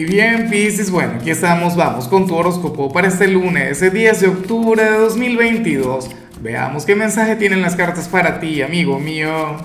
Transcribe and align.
Y 0.00 0.06
bien, 0.06 0.48
Pisces, 0.48 0.90
bueno, 0.90 1.16
aquí 1.16 1.28
estamos, 1.28 1.76
vamos 1.76 2.08
con 2.08 2.26
tu 2.26 2.34
horóscopo 2.34 2.90
para 2.90 3.08
este 3.08 3.28
lunes, 3.28 3.82
el 3.82 3.92
10 3.92 4.20
de 4.20 4.28
octubre 4.28 4.82
de 4.82 4.96
2022. 4.96 6.08
Veamos 6.40 6.86
qué 6.86 6.96
mensaje 6.96 7.36
tienen 7.36 7.60
las 7.60 7.76
cartas 7.76 8.08
para 8.08 8.40
ti, 8.40 8.62
amigo 8.62 8.98
mío. 8.98 9.58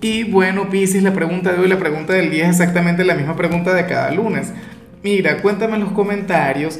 Y 0.00 0.30
bueno, 0.30 0.70
Pisces, 0.70 1.02
la 1.02 1.12
pregunta 1.12 1.52
de 1.52 1.58
hoy, 1.58 1.66
la 1.66 1.76
pregunta 1.76 2.12
del 2.12 2.30
día 2.30 2.44
es 2.44 2.60
exactamente 2.60 3.04
la 3.04 3.16
misma 3.16 3.34
pregunta 3.34 3.74
de 3.74 3.84
cada 3.86 4.12
lunes. 4.12 4.52
Mira, 5.02 5.42
cuéntame 5.42 5.74
en 5.74 5.80
los 5.80 5.90
comentarios 5.90 6.78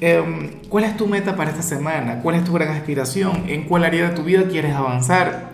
em, 0.00 0.60
cuál 0.68 0.84
es 0.84 0.98
tu 0.98 1.06
meta 1.06 1.34
para 1.34 1.48
esta 1.48 1.62
semana, 1.62 2.20
cuál 2.20 2.36
es 2.36 2.44
tu 2.44 2.52
gran 2.52 2.68
aspiración, 2.76 3.44
en 3.48 3.62
cuál 3.62 3.84
área 3.84 4.10
de 4.10 4.14
tu 4.14 4.22
vida 4.22 4.42
quieres 4.50 4.74
avanzar. 4.74 5.52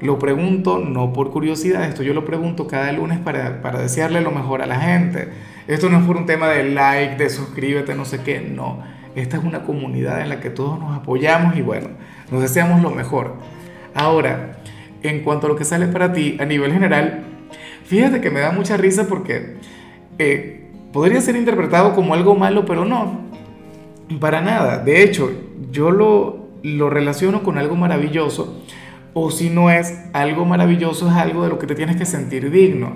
Lo 0.00 0.16
pregunto 0.20 0.78
no 0.78 1.12
por 1.12 1.32
curiosidad, 1.32 1.86
esto 1.86 2.04
yo 2.04 2.14
lo 2.14 2.24
pregunto 2.24 2.68
cada 2.68 2.92
lunes 2.92 3.18
para, 3.18 3.62
para 3.62 3.80
desearle 3.80 4.20
lo 4.20 4.30
mejor 4.30 4.62
a 4.62 4.66
la 4.66 4.78
gente. 4.78 5.55
Esto 5.66 5.88
no 5.90 5.98
es 5.98 6.04
por 6.04 6.16
un 6.16 6.26
tema 6.26 6.48
de 6.48 6.70
like, 6.70 7.16
de 7.16 7.28
suscríbete, 7.28 7.94
no 7.94 8.04
sé 8.04 8.22
qué, 8.22 8.40
no. 8.40 8.82
Esta 9.14 9.38
es 9.38 9.44
una 9.44 9.64
comunidad 9.64 10.20
en 10.20 10.28
la 10.28 10.40
que 10.40 10.50
todos 10.50 10.78
nos 10.78 10.96
apoyamos 10.96 11.56
y 11.56 11.62
bueno, 11.62 11.88
nos 12.30 12.42
deseamos 12.42 12.82
lo 12.82 12.90
mejor. 12.90 13.34
Ahora, 13.94 14.58
en 15.02 15.22
cuanto 15.24 15.46
a 15.46 15.50
lo 15.50 15.56
que 15.56 15.64
sale 15.64 15.86
para 15.86 16.12
ti 16.12 16.36
a 16.38 16.44
nivel 16.44 16.72
general, 16.72 17.24
fíjate 17.84 18.20
que 18.20 18.30
me 18.30 18.40
da 18.40 18.52
mucha 18.52 18.76
risa 18.76 19.08
porque 19.08 19.56
eh, 20.18 20.70
podría 20.92 21.20
ser 21.20 21.36
interpretado 21.36 21.94
como 21.94 22.14
algo 22.14 22.34
malo, 22.34 22.64
pero 22.66 22.84
no, 22.84 23.22
para 24.20 24.40
nada. 24.40 24.78
De 24.78 25.02
hecho, 25.02 25.32
yo 25.72 25.90
lo, 25.90 26.48
lo 26.62 26.90
relaciono 26.90 27.42
con 27.42 27.58
algo 27.58 27.74
maravilloso 27.74 28.62
o 29.18 29.30
si 29.30 29.48
no 29.48 29.70
es 29.70 29.98
algo 30.12 30.44
maravilloso, 30.44 31.08
es 31.08 31.14
algo 31.14 31.42
de 31.42 31.48
lo 31.48 31.58
que 31.58 31.66
te 31.66 31.74
tienes 31.74 31.96
que 31.96 32.04
sentir 32.04 32.50
digno. 32.50 32.92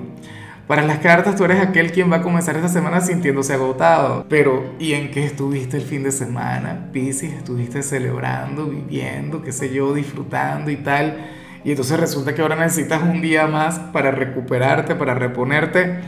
Para 0.70 0.84
las 0.84 0.98
cartas 0.98 1.34
tú 1.34 1.44
eres 1.44 1.58
aquel 1.60 1.90
quien 1.90 2.12
va 2.12 2.18
a 2.18 2.22
comenzar 2.22 2.54
esta 2.54 2.68
semana 2.68 3.00
sintiéndose 3.00 3.52
agotado. 3.52 4.24
Pero 4.28 4.76
¿y 4.78 4.92
en 4.92 5.10
qué 5.10 5.24
estuviste 5.24 5.78
el 5.78 5.82
fin 5.82 6.04
de 6.04 6.12
semana? 6.12 6.90
Piscis, 6.92 7.32
estuviste 7.32 7.82
celebrando, 7.82 8.66
viviendo, 8.66 9.42
qué 9.42 9.50
sé 9.50 9.74
yo, 9.74 9.92
disfrutando 9.92 10.70
y 10.70 10.76
tal. 10.76 11.26
Y 11.64 11.70
entonces 11.70 11.98
resulta 11.98 12.36
que 12.36 12.42
ahora 12.42 12.54
necesitas 12.54 13.02
un 13.02 13.20
día 13.20 13.48
más 13.48 13.80
para 13.80 14.12
recuperarte, 14.12 14.94
para 14.94 15.14
reponerte. 15.14 16.02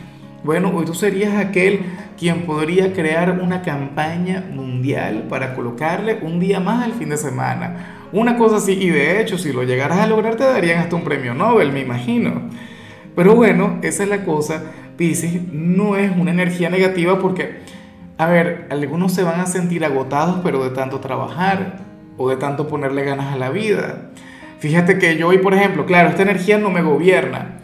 Bueno, 0.45 0.71
hoy 0.73 0.85
tú 0.85 0.95
serías 0.95 1.35
aquel 1.45 1.81
quien 2.17 2.47
podría 2.47 2.93
crear 2.93 3.33
una 3.33 3.63
campaña 3.63 4.45
mundial 4.49 5.27
para 5.29 5.57
colocarle 5.57 6.21
un 6.23 6.39
día 6.39 6.61
más 6.61 6.85
al 6.85 6.93
fin 6.93 7.09
de 7.09 7.17
semana 7.17 7.99
una 8.13 8.37
cosa 8.37 8.57
así, 8.57 8.73
y 8.73 8.91
de 8.91 9.21
hecho, 9.21 9.39
si 9.39 9.53
lo 9.53 9.63
llegaras 9.63 9.99
a 9.99 10.07
lograr, 10.07 10.37
te 10.37 10.45
darían 10.45 10.81
hasta 10.81 10.97
un 10.97 11.03
premio 11.03 11.33
Nobel, 11.33 11.73
me 11.73 11.81
imagino. 11.81 12.43
Pero 13.15 13.35
bueno, 13.35 13.79
esa 13.83 14.03
es 14.03 14.09
la 14.09 14.25
cosa. 14.25 14.63
Pisces 14.97 15.43
no 15.53 15.97
es 15.97 16.15
una 16.17 16.31
energía 16.31 16.71
negativa 16.71 17.19
porque, 17.19 17.61
a 18.19 18.27
ver, 18.27 18.67
algunos 18.71 19.13
se 19.13 19.23
van 19.23 19.41
a 19.41 19.47
sentir 19.47 19.85
agotados, 19.85 20.41
pero 20.43 20.63
de 20.65 20.71
tanto 20.71 21.01
trabajar 21.01 21.81
o 22.17 22.29
de 22.29 22.37
tanto 22.37 22.69
ponerle 22.69 23.05
ganas 23.05 23.33
a 23.33 23.37
la 23.37 23.51
vida. 23.51 24.11
Fíjate 24.59 24.99
que 24.99 25.17
yo 25.17 25.29
hoy, 25.29 25.39
por 25.39 25.55
ejemplo, 25.55 25.87
claro, 25.87 26.09
esta 26.09 26.23
energía 26.23 26.59
no 26.59 26.71
me 26.71 26.83
gobierna, 26.83 27.59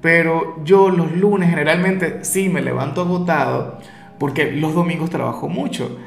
pero 0.00 0.62
yo 0.64 0.90
los 0.90 1.12
lunes 1.12 1.50
generalmente 1.50 2.24
sí 2.24 2.48
me 2.48 2.62
levanto 2.62 3.00
agotado 3.00 3.78
porque 4.18 4.52
los 4.52 4.74
domingos 4.74 5.10
trabajo 5.10 5.48
mucho. 5.48 5.98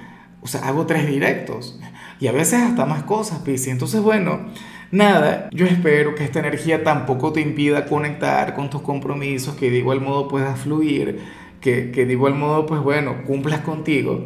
O 0.42 0.48
sea, 0.48 0.62
hago 0.62 0.86
tres 0.86 1.06
directos 1.06 1.80
y 2.20 2.28
a 2.28 2.32
veces 2.32 2.62
hasta 2.62 2.86
más 2.86 3.04
cosas, 3.04 3.40
Piscis. 3.40 3.74
Entonces, 3.74 4.02
bueno, 4.02 4.40
nada, 4.92 5.50
yo 5.52 5.66
espero 5.66 6.16
que 6.16 6.24
esta 6.24 6.40
energía 6.40 6.84
tampoco 6.84 7.32
te 7.34 7.42
impida 7.42 7.86
conectar 7.86 8.54
con 8.54 8.70
tus 8.70 8.82
compromisos, 8.82 9.56
que 9.56 9.70
de 9.70 9.78
igual 9.78 10.02
modo 10.02 10.28
puedas 10.28 10.60
fluir, 10.60 11.20
que, 11.62 11.92
que 11.92 12.06
de 12.06 12.14
igual 12.14 12.36
modo, 12.36 12.66
pues 12.66 12.82
bueno, 12.82 13.24
cumplas 13.26 13.62
contigo. 13.62 14.26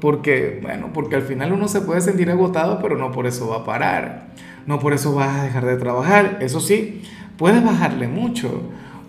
Porque, 0.00 0.58
bueno, 0.60 0.90
porque 0.92 1.14
al 1.14 1.22
final 1.22 1.52
uno 1.52 1.68
se 1.68 1.80
puede 1.80 2.00
sentir 2.00 2.30
agotado, 2.30 2.80
pero 2.82 2.96
no 2.96 3.12
por 3.12 3.26
eso 3.26 3.48
va 3.48 3.58
a 3.58 3.64
parar. 3.64 4.26
No 4.66 4.78
por 4.80 4.92
eso 4.92 5.14
vas 5.14 5.38
a 5.38 5.44
dejar 5.44 5.64
de 5.64 5.76
trabajar. 5.76 6.38
Eso 6.40 6.60
sí, 6.60 7.02
puedes 7.36 7.64
bajarle 7.64 8.08
mucho. 8.08 8.62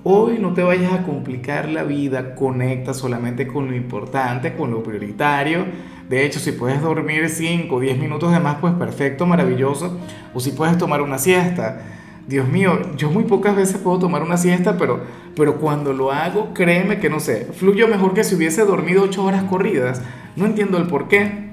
Hoy 0.03 0.37
no 0.39 0.53
te 0.53 0.63
vayas 0.63 0.91
a 0.91 1.03
complicar 1.03 1.69
la 1.69 1.83
vida, 1.83 2.35
conecta 2.35 2.93
solamente 2.93 3.47
con 3.47 3.67
lo 3.69 3.75
importante, 3.75 4.53
con 4.53 4.71
lo 4.71 4.83
prioritario 4.83 5.65
de 6.09 6.25
hecho, 6.25 6.39
si 6.39 6.51
puedes 6.51 6.81
dormir 6.81 7.29
5 7.29 7.73
o 7.73 7.79
10 7.79 7.97
minutos 7.97 8.31
de 8.31 8.39
más, 8.39 8.57
pues 8.59 8.73
perfecto, 8.73 9.25
maravilloso. 9.25 9.97
O 10.33 10.39
si 10.39 10.51
puedes 10.51 10.77
tomar 10.77 11.01
una 11.01 11.17
siesta. 11.17 11.81
Dios 12.27 12.47
mío, 12.47 12.79
yo 12.97 13.09
muy 13.09 13.23
pocas 13.23 13.55
veces 13.55 13.77
puedo 13.77 13.99
tomar 13.99 14.21
una 14.21 14.37
siesta, 14.37 14.77
pero, 14.77 15.01
pero 15.35 15.57
cuando 15.57 15.93
lo 15.93 16.11
hago, 16.11 16.53
créeme 16.53 16.99
que 16.99 17.09
no 17.09 17.19
sé, 17.19 17.49
fluyo 17.53 17.87
mejor 17.87 18.13
que 18.13 18.23
si 18.23 18.35
hubiese 18.35 18.63
dormido 18.63 19.03
8 19.03 19.23
horas 19.23 19.43
corridas. 19.45 20.01
No 20.35 20.45
entiendo 20.45 20.77
el 20.77 20.87
por 20.87 21.07
qué. 21.07 21.52